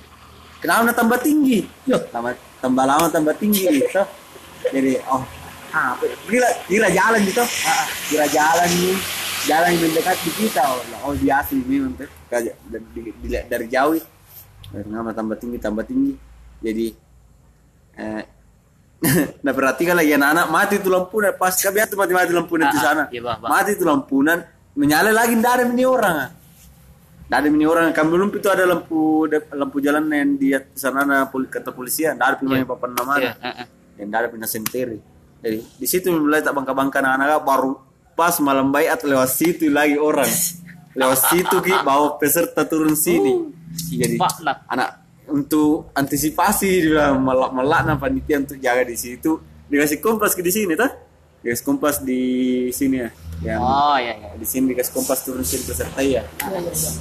[0.59, 1.61] Kenapa na tambah tinggi?
[1.85, 4.01] Yo tambah tambah lama tambah tinggi gitu.
[4.73, 5.21] Jadi oh
[5.75, 7.43] apa kira kira jalan gitu.
[7.43, 8.97] Ah, ah, kira jalan nih.
[9.45, 10.63] Jalan yang mendekat di kita.
[10.65, 12.49] Oh, oh biasa ini nanti dari,
[13.21, 13.93] dari- dari jauh.
[14.71, 16.17] Dari nama tambah tinggi tambah tinggi.
[16.63, 16.87] Jadi
[17.95, 18.23] eh
[19.45, 20.45] nah berarti kan lagi anak-anak.
[20.49, 21.35] Mati tuh lampunan.
[21.37, 23.03] Pas kabiat tuh mati-mati lampunan di Ah, sana.
[23.11, 23.49] Iya, bah, bah.
[23.51, 24.41] mati tuh lampunan.
[24.73, 26.31] Menyala lagi ada ini orang.
[27.29, 27.93] Ada ini orang.
[27.93, 32.17] Kan belum itu ada lampu lampu jalan yang di sana na pol, kata polisian.
[32.17, 33.13] Ada pemain papan nama.
[33.21, 33.67] Iya, ah, ah.
[33.95, 34.97] dan ada pindah senteri
[35.45, 37.71] jadi di situ mulai tak bangka-bangka anak-anak baru
[38.17, 40.25] pas malam bayat lewat situ lagi orang.
[40.97, 43.35] Lewat situ ki bawa peserta turun sini.
[43.75, 44.63] Jadi Pak lah.
[44.71, 49.37] anak untuk antisipasi dia bilang melak melak nah panitia untuk jaga di situ.
[49.67, 50.87] Dikasih kompas ke di sini tuh
[51.45, 52.21] dikasih kompas di
[52.73, 53.09] sini ya.
[53.43, 54.29] Yang Oh, iya, iya.
[54.33, 56.23] di sini dikasih kompas turun sini peserta ya.
[56.23, 56.23] Iya,
[56.57, 56.91] iya, iya.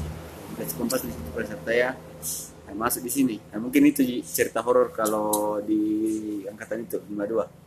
[0.53, 1.91] dikasih kompas di situ peserta ya.
[2.69, 3.37] Nah, masuk di sini.
[3.55, 7.65] Nah, mungkin itu cerita horor kalau di angkatan itu 52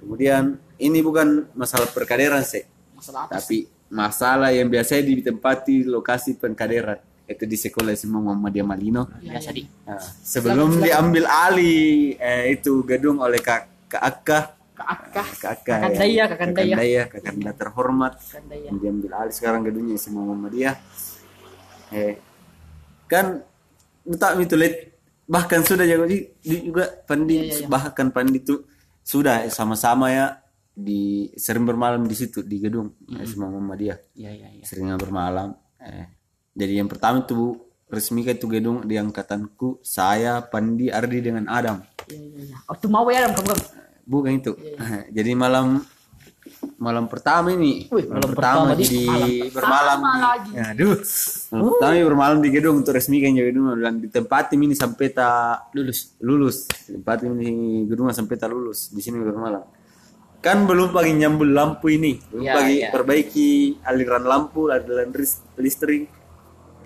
[0.00, 0.42] kemudian
[0.76, 3.36] ini bukan masalah perkaderan sih Masalah apa?
[3.36, 9.62] tapi masalah yang biasanya ditempati lokasi pengkaderan itu di sekolah SMA Muhammadiyah Malino Biasa di.
[9.62, 14.40] Nah, sebelum diambil alih eh, itu gedung oleh kak kak Akka
[14.74, 15.12] Kak Akka.
[15.12, 15.94] kak Akka Kakak ya.
[15.94, 17.02] Daya, Kakak Daya.
[17.06, 18.70] Kakak Daya terhormat Kakak Daya.
[18.72, 20.74] diambil alih sekarang gedungnya SMA Muhammadiyah
[21.90, 22.14] eh
[23.06, 23.42] kan
[24.12, 24.74] tak itu lihat
[25.24, 27.66] bahkan sudah jago di, di- juga Pandi Iya, iya, iya.
[27.66, 28.54] bahkan Pandi itu
[29.02, 30.26] sudah sama-sama ya.
[30.70, 34.64] Di sering bermalam di situ di gedung SMA Muhammadiyah Iya, iya, iya.
[34.64, 36.08] sering bermalam eh,
[36.56, 37.58] jadi yang pertama itu
[37.90, 41.82] resmi itu gedung di angkatanku saya Pandi Ardi dengan Adam.
[42.06, 42.56] Iya, iya, iya.
[42.70, 43.64] Oh, mau ya, kamu kamu.
[44.06, 44.52] bukan itu
[45.10, 45.84] jadi malam
[46.80, 50.50] malam pertama ini Wih, malam, malam pertama, pertama di- jadi malam bermalam di.
[50.50, 50.96] Ya, aduh
[51.46, 56.16] malam pertama ini bermalam di gedung untuk resmikan gedung dan ditempatin ini sampai tak Lulus.
[56.18, 57.52] lulus tempatin ini
[57.84, 59.60] gedung sampai tak lulus di sini bermalam
[60.40, 62.88] kan belum pagi nyambul lampu ini belum Ya, pagi ya.
[62.88, 63.48] perbaiki
[63.82, 65.12] aliran lampu aliran
[65.54, 66.08] listrik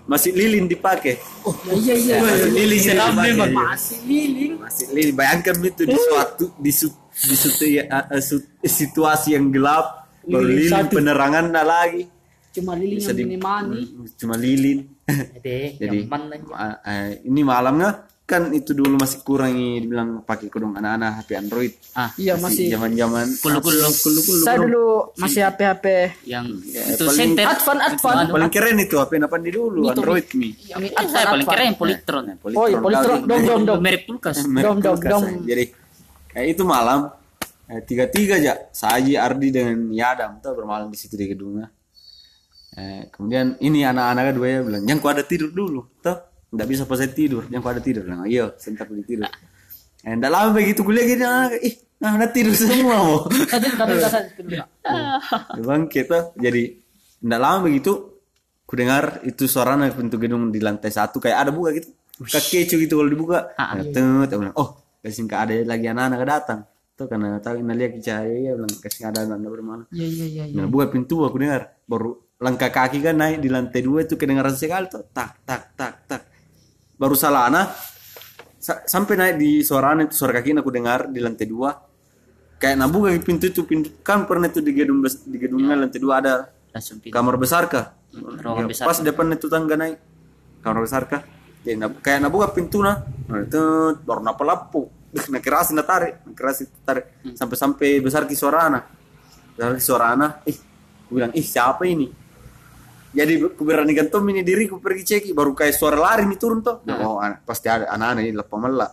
[0.05, 2.21] masih lilin dipakai Oh, iya, iya, iya.
[2.21, 3.53] masih lilin dipakai.
[3.55, 4.51] Masih liling.
[4.59, 7.35] masih lilin bayangkan itu di suatu di su, di
[7.71, 9.85] ya, eh, su- situasi yang gelap
[10.21, 12.03] baru Lilin lilin penerangan dah lagi
[12.51, 13.81] Cuma liling Bisa yang di- menemani.
[13.85, 14.79] Hmm, cuma lilin
[15.35, 16.45] Jadi, jadi nyaman aja.
[16.51, 17.89] ah, eh, ini malamnya
[18.25, 22.73] kan itu dulu masih kurang ini dibilang pakai kodong anak-anak HP Android Ah, Iya, masih.
[22.73, 23.85] zaman-zaman Kulu-kulu.
[23.93, 25.85] kulu-kulu Saya dulu masih HP-HP.
[26.25, 27.45] yang Ya, itu paling- center.
[27.45, 28.15] Advan, Advan.
[28.17, 31.71] Anu, paling keren itu HP apa di dulu Android mi Ini Kan saya paling keren
[31.75, 32.23] Polytron.
[32.49, 33.19] Oh, iya, Polytron.
[33.21, 33.79] Dong, dong, dong.
[33.79, 34.41] Merek kulkas.
[34.41, 35.23] Dom, kulkas, dom.
[35.23, 35.35] eh.
[35.45, 35.63] Jadi
[36.35, 37.09] eh, itu malam.
[37.65, 40.37] Eh, tiga-tiga aja Saji, Ardi dengan Yadam.
[40.43, 41.71] Tuh bermalam di situ di gedungnya.
[42.75, 46.19] Eh, kemudian ini anak-anaknya dua ya bilang, yang ku ada tidur dulu, tuh
[46.51, 49.31] nggak bisa pas saya tidur, yang ku ada tidur, bilang, iya, sebentar ku tidur.
[50.03, 53.31] Eh, nggak lama begitu kuliah gini, anak, ih, nah, udah tidur semua mau.
[55.63, 56.75] Bang kita jadi
[57.23, 57.91] nggak lama begitu
[58.67, 61.95] ku dengar itu suara pintu gedung di lantai satu kayak ada buka gitu.
[62.19, 63.55] Kekecu gitu kalau dibuka.
[63.55, 66.59] Ah, aku bilang, oh kasih nggak ada lagi anak-anak datang.
[66.95, 70.25] Tuh karena tahu nah lihat cahaya ya bilang kasih nggak ada anak bermana Iya iya
[70.25, 70.43] iya.
[70.47, 70.55] iya.
[70.55, 74.51] nah buka pintu aku dengar baru langkah kaki kan naik di lantai dua itu kedengaran
[74.51, 76.21] sekali tuh tak tak tak tak.
[76.95, 77.75] Baru salah anak
[78.57, 81.75] sa- sampai naik di suara anak itu suara kaki aku dengar di lantai dua.
[82.55, 86.13] Kayak nah buka pintu itu pintu kan pernah itu di gedung di gedungnya lantai dua
[86.17, 86.33] ada.
[86.71, 88.85] Langsung kamar besar kah ruangan Ya, besar.
[88.87, 89.99] pas depan itu tangga naik.
[90.59, 91.27] Kamar besar kah
[91.73, 93.01] na- kayak nah buka pintu nah.
[93.25, 93.61] Nah, itu
[94.05, 94.85] baru napa lapu
[95.33, 98.83] nah keras nah tarik nah keras tarik sampai sampai besar ki suara anak
[99.57, 100.57] besar ki suara anak ih
[101.05, 102.09] aku bilang ih siapa ini?
[103.15, 105.31] Jadi aku beranikan tuh ini diriku pergi ceki.
[105.31, 108.91] Baru kayak suara lari nih turun tuh oh anak, pasti ada anak-anak ini lepas melak.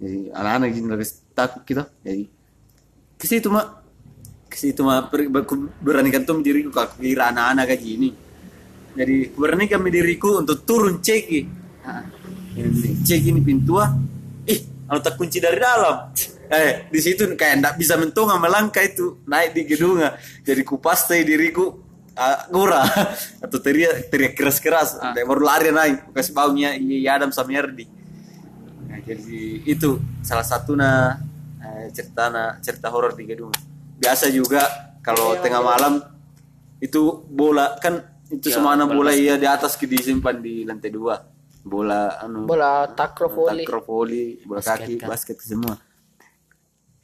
[0.00, 1.84] Jadi anak-anak ini lagi takut kita.
[2.00, 2.24] Jadi
[3.20, 3.66] ke situ mak.
[4.48, 5.12] Ke situ mak.
[5.12, 8.08] Aku beranikan tuh diriku kalau kira anak-anak kayak gini.
[8.96, 11.65] Jadi aku beranikan diriku untuk turun ceki
[12.56, 13.90] ini cek ini pintu ah.
[14.46, 16.10] Ih kalau tak kunci dari dalam.
[16.46, 19.20] Eh di situ kayak ndak bisa mentung melangkah itu.
[19.26, 20.14] Naik di gedung ah.
[20.42, 22.82] jadi ku pastai diriku uh, ngura
[23.44, 26.10] atau teriak teriak keras keras baru lari naik.
[26.16, 27.86] Kasih baunya iya Adam sama Yardi
[28.88, 31.20] nah, jadi itu salah satu nah
[31.60, 33.52] eh, cerita nah cerita horor di gedung.
[33.96, 34.64] Biasa juga
[35.04, 36.00] kalau tengah malam
[36.80, 41.35] itu bola kan itu semua anak bola iya di atas disimpan di lantai dua
[41.66, 43.66] bola anu Bola takraw volley.
[43.66, 45.74] takraw volley, bola kaki, basket semua.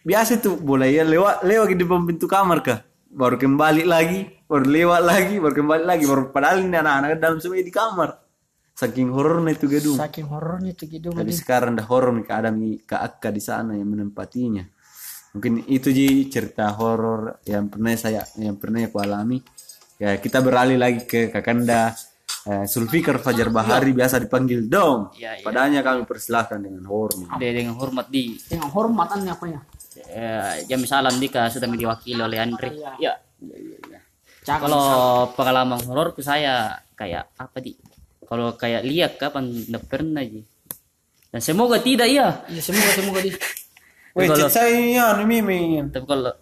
[0.07, 2.81] Biasa tuh bola ya lewat lewat di depan pintu kamar kah.
[3.13, 7.61] Baru kembali lagi, baru lewat lagi, baru kembali lagi, baru padahal ini anak-anak dalam semua
[7.61, 8.23] di kamar.
[8.73, 9.99] Saking horornya itu gedung.
[10.01, 11.13] Saking horornya tuh gedung.
[11.13, 12.57] Tapi sekarang dah horor nih keadaan
[12.89, 14.65] ke Akka di sana yang menempatinya.
[15.37, 19.45] Mungkin itu ji cerita horor yang pernah saya yang pernah aku alami.
[20.01, 21.93] Ya kita beralih lagi ke Kakanda
[22.49, 25.15] eh, Sulfikar Fajar Bahari biasa dipanggil Dom.
[25.15, 25.45] Iya, iya.
[25.45, 27.39] Padanya kami persilahkan dengan hormat.
[27.39, 29.61] Dia dengan hormat di Dengan hormatan apa ya?
[30.09, 32.71] eh, jam salam dika sudah diwakili oleh Andre.
[32.97, 33.21] Ya.
[34.43, 34.67] Cakap.
[34.67, 34.87] Kalau
[35.39, 37.79] pengalaman horor ke saya kayak apa di?
[38.27, 40.43] Kalau kayak lihat kapan nggak pernah ji.
[41.31, 42.43] Dan semoga tidak ya.
[42.51, 43.31] Ya semoga semoga di.
[44.13, 45.89] Cek saya anu mimin.
[45.89, 46.35] Tapi kalau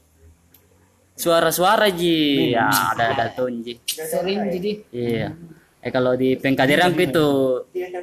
[1.15, 3.79] suara-suara ji, ya ada ada tuh ji.
[3.87, 4.73] Sering jadi.
[4.91, 5.29] Iya.
[5.81, 7.29] Eh kalau di Pengkaderan itu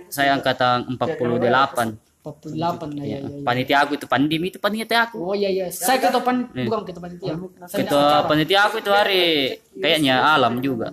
[0.09, 2.07] saya angkatan 48.
[2.27, 3.29] 48 ya ya ya.
[3.45, 5.17] Panitia aku itu pandim itu panitia aku.
[5.21, 5.71] Oh iya iya.
[5.71, 7.33] Saya ketua pan bukan ketua panitia.
[7.69, 10.91] Ketua panitia aku itu hari kayaknya alam juga.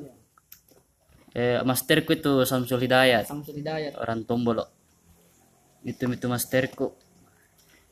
[1.35, 3.99] Eh masterku itu Samsul Hidayat, Samsul Hidayat.
[3.99, 4.71] orang Tombolo.
[5.83, 6.95] Itu itu masterku.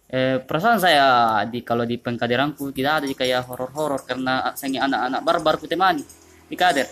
[0.07, 5.55] Eh perasaan saya di kalau di pengkaderanku tidak ada kayak horor-horor karena saya anak-anak barbar
[5.59, 6.07] ku temani
[6.47, 6.87] di kader.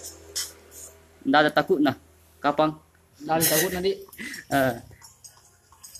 [1.24, 1.96] Tidak ada takut nah.
[2.40, 2.72] Kapan?
[3.20, 3.92] Dari takut nanti.
[4.50, 4.74] Eh,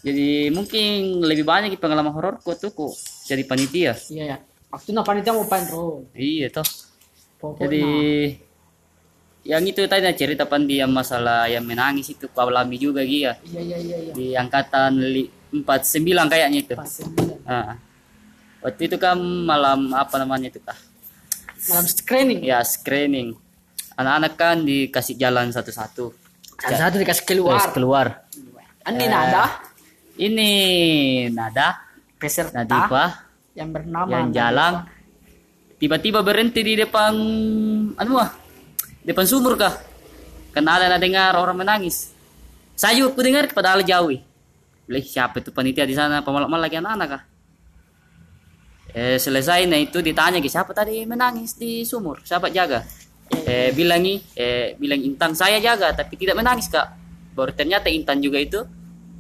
[0.01, 2.93] jadi mungkin lebih banyak pengalaman hororku tuh kok
[3.29, 3.95] jadi panitia.
[4.09, 4.37] Iya ya.
[4.73, 6.03] Waktu na panitia mau pan bro.
[6.17, 6.67] Iya toh.
[7.39, 7.63] Pokoknya.
[7.63, 7.85] Jadi
[9.41, 13.33] yang itu tadi nah, cerita pandi yang masalah yang menangis itu kau alami juga Gia
[13.41, 14.13] Iya iya iya iya.
[14.13, 16.75] di angkatan li- 49 kayaknya itu.
[16.77, 17.39] Pas sembilan.
[17.49, 17.77] Ah.
[18.61, 20.77] Waktu itu kan malam apa namanya itu kah?
[21.73, 22.41] Malam screening.
[22.45, 23.37] Ya screening.
[23.99, 26.13] Anak-anak kan dikasih jalan satu-satu.
[26.61, 27.67] Yang satu dikasih Terus keluar.
[27.73, 28.07] keluar.
[28.85, 29.71] Ani nada.
[30.21, 30.51] Ini
[31.33, 31.81] Nada,
[32.21, 33.25] Peserta Nadifa,
[33.57, 34.85] yang bernama yang jalan.
[35.81, 37.17] tiba-tiba berhenti di depan
[37.97, 38.29] anu ah
[39.01, 39.73] depan sumur kah?
[40.53, 42.13] Karena ada dengar orang menangis.
[42.77, 44.13] Saya aku dengar padahal jauh
[44.85, 46.21] Boleh siapa itu panitia di sana?
[46.21, 47.23] Pemalak lagi anak-anak kah?
[48.93, 51.01] Eh selesai nah itu ditanya ke siapa tadi?
[51.09, 52.21] Menangis di sumur.
[52.29, 52.85] Siapa jaga
[53.31, 56.87] eh bilangi eh bilang intan saya jaga tapi tidak menangis kak.
[57.35, 58.61] Baru ternyata intan juga itu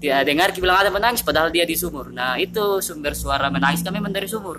[0.00, 2.10] dia dengar bilang ada menangis padahal dia di sumur.
[2.10, 4.58] Nah itu sumber suara menangis kami dari sumur.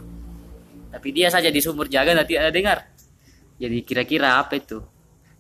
[0.92, 2.84] Tapi dia saja di sumur jaga nanti ada dengar.
[3.62, 4.82] Jadi kira-kira apa itu?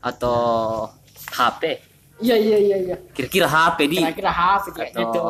[0.01, 0.89] Atau
[1.31, 2.95] HP Iya iya iya iya.
[3.17, 3.97] kira-kira HP di?
[3.97, 5.25] Kira-kira atau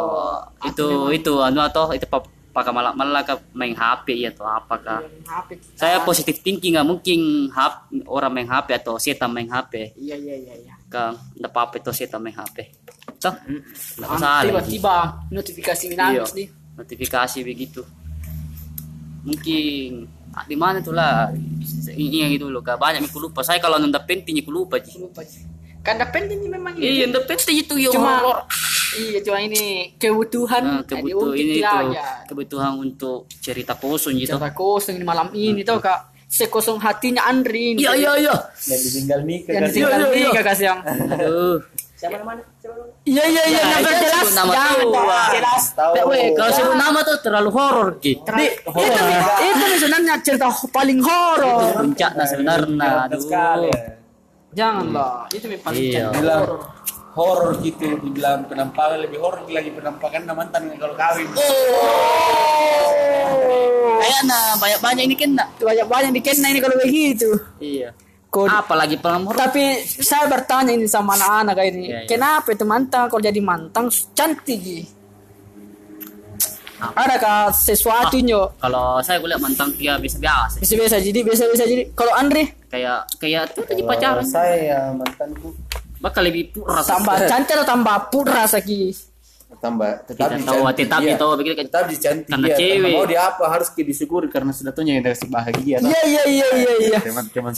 [0.68, 0.68] Itu.
[0.68, 2.04] itu itu anu atau itu
[2.52, 5.58] pa- pakai malah malah ke main HP ya atau apakah hafid.
[5.74, 10.36] saya positif thinking nggak mungkin hap, orang main HP atau setan main HP Iya iya
[10.38, 10.74] iya iya.
[10.86, 12.76] kang nggak apa-apa itu setan main HP
[13.18, 13.34] toh
[13.98, 14.96] masalah Tiba-tiba
[15.30, 16.38] notifikasi menangis Iya.
[16.38, 16.48] nih.
[16.74, 17.82] notifikasi begitu
[19.22, 21.30] mungkin ah, di mana tuh lah
[21.88, 25.22] ingat gitu loh kak banyak aku lupa saya kalau nunda penting aku lupa ji Lupa.
[25.82, 26.84] Karena penting memang ini.
[26.94, 28.38] iya nunda penting itu ya Cuma horor.
[28.94, 29.64] iya cuma ini
[29.98, 32.06] kebutuhan Nah, kebutuhan ini tuh ya.
[32.24, 36.14] kebutuhan untuk cerita kosong gitu Cerita kosong di malam ini tau kak.
[36.28, 37.82] Sekosong hatinya Andri ini.
[37.82, 39.68] iya iya iya Dan ditinggal nikah Yang kan.
[39.68, 40.42] ditinggal Iya, iya, iya.
[40.42, 40.80] kasih yang.
[41.12, 41.58] aduh
[43.04, 44.28] Iya iya iya, Ya, nama iya, jelas.
[44.34, 44.52] nama
[45.30, 45.64] jelas.
[45.72, 45.94] Tahu.
[46.34, 48.26] Kalau sebut nama tuh terlalu horor gitu.
[48.26, 49.02] Di, itu
[49.44, 51.78] itu sebenarnya cerita paling horor.
[51.78, 53.06] Puncak nah sebenarnya.
[53.06, 54.01] Aduh.
[54.52, 54.60] Sekali ya.
[54.60, 56.06] Jangan lah, itu paling Iya.
[56.12, 56.62] bilang horor.
[57.12, 61.28] horor gitu dibilang penampakan lebih horor lagi penampakan nama mantan kalau kawin
[64.02, 65.46] Kayaknya banyak-banyak ini kena.
[65.56, 67.30] Banyak banyak dikena ini kalau begitu.
[67.58, 67.90] Iya.
[68.28, 69.36] Kok Apalagi pengamor.
[69.36, 72.08] tapi saya bertanya ini sama anak-anak kayak ini, Iya, iya.
[72.08, 74.88] kenapa itu mantang kalau jadi mantang cantik
[76.84, 76.94] Ji?
[76.96, 78.42] Adakah sesuatu nyo?
[78.58, 80.58] Kalau saya kuliah mantang dia biasa-biasa.
[80.60, 81.84] Biasa-biasa jadi, biasa-biasa jadi.
[81.92, 84.24] Kalau Andre Kayak kayak tuh tadi pacaran.
[84.24, 85.52] saya mantanku
[85.98, 86.82] Bakal lebih pura.
[86.82, 88.96] tambah cantik atau tambah pura saki?
[89.54, 91.14] tambah Tidak tahu, cantik tetap dia.
[91.14, 91.66] itu begitu kan.
[91.68, 92.92] tetap dicantik Karena dia cewek.
[92.92, 95.78] Mau dia apa harus disyukuri karena sudah tuh yang kasih bahagia.
[95.78, 97.00] Iya iya iya iya iya.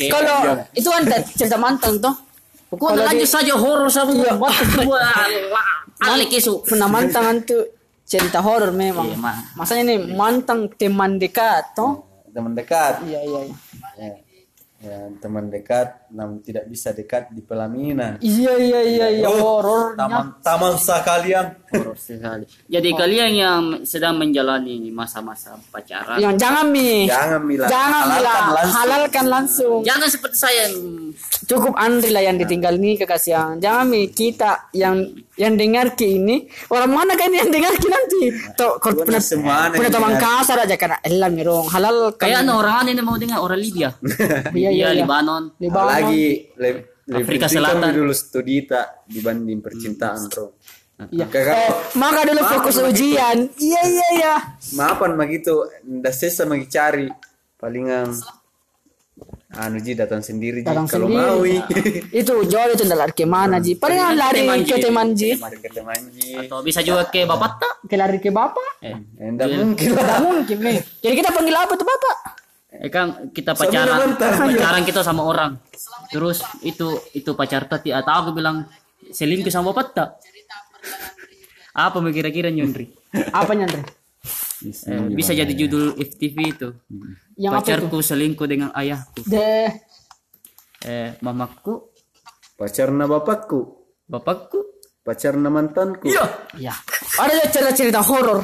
[0.09, 0.37] Kalau
[0.73, 2.11] itu kan cerita mantan toh.
[2.67, 4.99] Pokoknya Kalau lanjut saja horor sama waktu semua
[6.09, 6.65] alik isu.
[6.65, 7.61] Pernah mantan itu
[8.13, 9.07] cerita horor memang.
[9.07, 9.37] Iya, mah.
[9.55, 12.05] Masanya nih mantan teman dekat toh.
[12.29, 13.41] teman dekat Iya iya.
[13.43, 13.53] iya.
[13.95, 14.09] ya,
[14.79, 19.93] ya teman dekat namun tidak bisa dekat di pelaminan Iya iya iya iya horornya.
[19.95, 22.45] taman taman sekalian Horor sekali.
[22.67, 27.05] Jadi kalian yang sedang menjalani masa-masa pacaran, Yang jangan mi.
[27.05, 28.03] jangan bilang Jangan
[28.51, 28.73] langsung.
[28.75, 29.77] halalkan langsung.
[29.81, 30.75] jangan seperti saya yang
[31.43, 33.59] Cukup Andri lah yang ditinggal nih kekasihan.
[33.59, 35.03] Jangan mi kita yang
[35.35, 38.21] yang dengar ke ini orang mana kan yang dengar ke nanti.
[38.55, 42.87] Tuh kalau semua pernah yang teman kasar aja karena elah mirong halal kayak anu orang
[42.87, 43.89] aneh mau dengar orang Libya.
[44.53, 45.03] Iya, iya, iya.
[45.03, 45.55] Libanon.
[45.59, 45.91] Libanon.
[45.91, 46.47] lagi
[47.11, 47.91] Afrika Selatan.
[47.91, 50.55] dulu studita dibanding percintaan bro
[51.09, 51.25] Iya.
[51.25, 53.49] Eh, maka dulu fokus ujian.
[53.59, 54.35] Iya iya iya.
[54.77, 57.09] maafan begitu ndak sesa magi cari
[57.57, 58.13] palingan
[59.53, 61.21] anu ji datang sendiri ji Datang kalau sendiri.
[61.21, 61.41] mau.
[62.21, 63.77] Itu jauh itu ndak lari ke mana ji.
[63.77, 64.81] Paling lari ke Ji.
[64.81, 65.29] teman ji.
[65.37, 67.73] mari ke teman ji Atau bisa juga ke bapak tak?
[67.85, 68.81] Ke lari ke bapak.
[68.81, 70.73] Eh, enggak mungkin lah Tidak mungkin mi.
[70.99, 72.17] Jadi kita panggil apa tuh bapak?
[72.73, 74.09] eh kan kita Sambil pacaran,
[74.49, 75.61] pacaran kita sama orang.
[76.09, 78.65] Terus itu itu pacar tadi atau aku bilang
[79.07, 80.09] selingkuh sama bapak tak?
[81.73, 82.89] Apa kira-kira Nyondri?
[83.29, 83.81] Apanya Andre?
[84.63, 86.69] Eh, bisa jadi judul FTV itu.
[87.35, 87.67] Yang apa itu?
[87.67, 89.21] Pacarku selingkuh dengan ayahku.
[89.23, 89.67] De
[90.83, 91.91] Eh, mamaku,
[92.53, 93.59] pacarna bapakku
[94.03, 94.59] bapakku.
[94.99, 96.07] pacarna mantanku
[96.55, 96.75] Ya.
[97.15, 98.43] Ada cerita-cerita horor.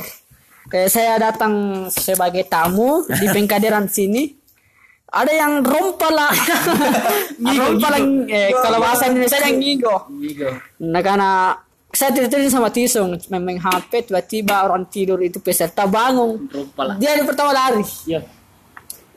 [0.68, 1.54] Kayak saya datang
[1.88, 4.28] sebagai tamu di Pengkaderan sini.
[5.10, 6.30] Ada yang rompala.
[7.60, 9.96] rompala eh, kalau bahasa Indonesia yang ngigo.
[10.80, 11.32] Nah karena
[11.90, 16.46] saya tidur sama Tisung memang HP tiba-tiba orang tidur itu peserta bangun.
[17.02, 17.82] Dia yang pertama lari.
[18.06, 18.22] Iya.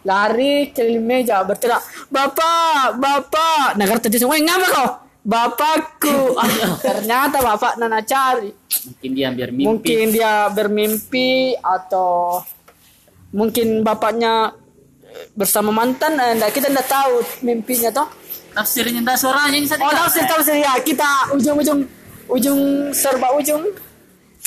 [0.03, 4.91] Lari ke meja berteriak, "Bapak, bapak!" Nah kata Tisung, "Woi, ngapa kau?"
[5.23, 6.35] Bapakku.
[6.43, 8.51] Ah, ternyata bapak Nana cari.
[8.51, 9.69] Mungkin dia biar mimpi.
[9.71, 12.43] Mungkin dia bermimpi atau
[13.31, 14.51] mungkin bapaknya
[15.39, 17.15] bersama mantan eh, nggak kita nggak tahu
[17.47, 18.09] mimpinya toh.
[18.51, 19.63] Tafsirnya enggak suaranya.
[19.79, 22.61] Oh, tafsir tafsir ya kita ujung-ujung ujung
[22.93, 23.65] serba ujung.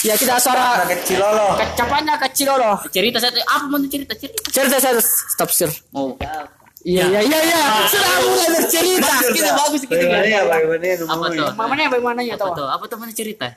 [0.04, 2.76] Ya kita suara kecil lolo kecapannya kecil loh.
[2.92, 4.52] Cerita saya apa mau cerita cerita?
[4.52, 5.00] Cerita saya
[5.34, 5.72] tafsir.
[5.90, 6.20] Mau
[6.86, 7.62] Iya iya iya iya.
[7.90, 9.14] Sudah mulai bercerita.
[9.34, 9.98] Kita bagus kita.
[9.98, 11.48] bagaimana ya bagaimana ya Apa tuh?
[11.58, 12.68] Mamanya bagaimana ya tuh?
[12.70, 13.48] Apa tuh mana cerita?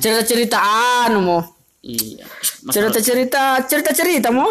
[0.00, 0.58] Cerita-cerita
[1.06, 1.38] anu mo.
[1.86, 2.26] Iya.
[2.66, 4.48] Masalah- Cerita-cerita cerita-cerita mo.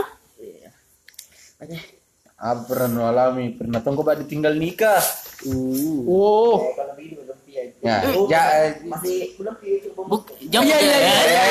[2.38, 5.02] apa pernah alami pernah tunggu pak ditinggal nikah
[5.50, 6.62] Oh.
[7.78, 8.70] Ya ya eh,
[9.96, 11.12] Buk, jam Iya iya iya.
[11.14, 11.48] Eh,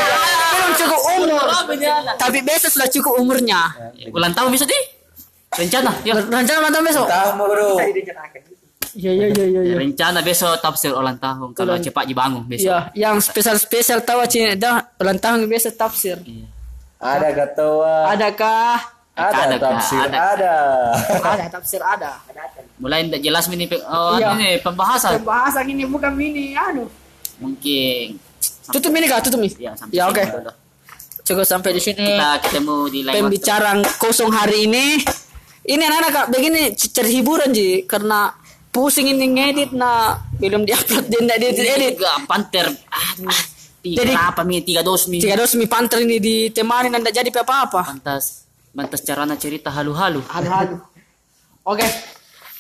[0.53, 1.47] Belum cukup umur.
[2.17, 3.61] Tapi besok sudah cukup umurnya.
[4.11, 4.79] Ulang tahun bisa di?
[5.57, 6.13] Rencana, ya.
[6.17, 7.07] Rencana ulang tahun besok.
[7.07, 7.69] tahu bro
[8.97, 9.61] Iya iya iya iya.
[9.63, 9.75] iya.
[9.77, 12.67] Rencana besok tafsir ulang tahun kalau cepat dibangun besok.
[12.67, 16.17] Iya, yang spesial-spesial tahu Cina dah ulang tahun biasa tafsir.
[16.97, 18.77] ada katawa Adakah?
[19.17, 20.17] ada Ada, tafsir ada.
[20.33, 20.55] ada
[21.25, 22.13] Ada tafsir ada.
[22.77, 24.37] Mulai tidak jelas ini pe- oh, Iya.
[24.37, 25.25] ini pembahasan.
[25.25, 26.85] Bahasa ini bukan mini anu.
[27.39, 28.21] Mungkin
[28.67, 29.21] Tutup ini kah?
[29.21, 29.49] Tutup ini.
[29.57, 30.21] ya sampai Ya oke.
[30.21, 30.53] dulu.
[31.23, 33.19] Cukup sampai di sini Kita ketemu di lain waktu.
[33.19, 35.01] pembicaraan kosong hari ini.
[35.65, 38.31] Ini anak-anak kak begini cari hiburan ji karena
[38.69, 41.93] pusing ini ngedit nah belum diupload dia tidak diedit edit.
[41.97, 42.67] Tiga panter.
[42.87, 43.41] Aduh.
[43.81, 44.61] Tiga Jadi- apa mi?
[44.61, 45.19] Tiga dos mi.
[45.19, 47.81] Jika dos mi panter ini ditemani dan tidak jadi apa-apa.
[47.87, 48.47] Pantas.
[48.71, 50.23] Pantas carana cerita halu-halu.
[50.27, 50.79] Halu-halu.
[51.65, 51.87] Oke.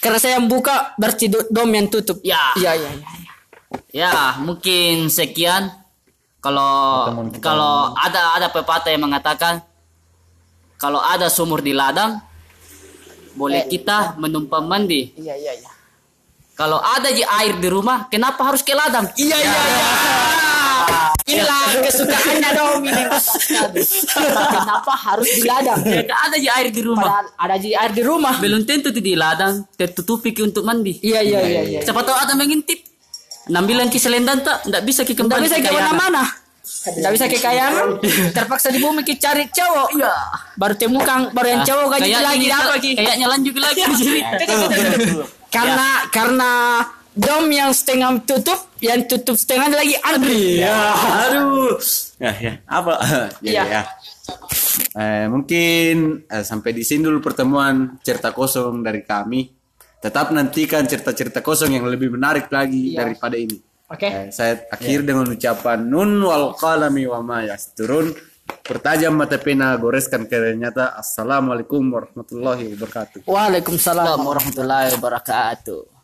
[0.06, 2.22] Karena saya yang buka berarti do- dom yang tutup.
[2.22, 2.54] Ya.
[2.54, 3.08] Iya iya iya.
[3.10, 3.32] iya.
[3.90, 5.74] Ya, mungkin sekian.
[6.38, 7.10] Kalau
[7.42, 9.66] kalau ada ada pepatah yang mengatakan
[10.78, 12.22] kalau ada sumur di ladang
[13.34, 15.10] boleh kita menumpang mandi.
[15.18, 15.70] Iya iya iya.
[16.56, 19.10] Kalau ada ji air di rumah, kenapa harus ke ladang?
[19.18, 19.90] Iya iya iya.
[21.26, 23.02] Inilah kesukaannya dong ini.
[24.30, 25.82] Kenapa harus di ladang?
[25.82, 27.02] Ya, ada ji air di rumah.
[27.02, 28.34] Padahal ada ji air di rumah.
[28.38, 31.02] Belum tentu di ladang, tertutupi ki untuk mandi.
[31.02, 31.80] Iya iya iya iya.
[31.82, 32.78] Siapa tahu ada mengintip.
[33.50, 36.22] Nambilan ki selendang tak, ndak bisa ki Tidak kembali bisa ke mana-mana.
[36.66, 37.98] Tidak bisa ke kayangan.
[38.36, 39.88] Terpaksa di bumi kita cari cowok.
[39.98, 40.14] Iya.
[40.58, 42.90] Baru temukan baru yang cowok gaji lagi apa lagi?
[42.94, 43.82] Kayaknya lanjut lagi.
[45.50, 46.50] Karena karena
[47.16, 50.60] dom yang setengah tutup, yang tutup setengah lagi Andri.
[50.60, 50.92] Ya,
[51.26, 51.80] aduh.
[52.20, 52.52] Ya, ya.
[52.68, 52.94] Apa?
[53.40, 53.62] ya, Iya.
[53.64, 53.82] ya.
[54.92, 59.48] Eh, mungkin eh, sampai di sini dulu pertemuan cerita kosong dari kami.
[59.96, 63.08] Tetap nantikan cerita-cerita kosong yang lebih menarik lagi Iya.
[63.08, 63.56] daripada ini.
[63.88, 64.06] Oke.
[64.06, 68.12] Eh, saya akhir dengan ucapan nun wal qalami wa ma yasturun.
[68.46, 70.94] Pertajam mata pena, goreskan ternyata.
[70.94, 73.26] Assalamualaikum warahmatullahi wabarakatuh.
[73.26, 75.95] Waalaikumsalam warahmatullahi wabarakatuh.